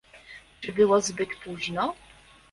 [0.61, 1.95] "czy było zbyt późno?"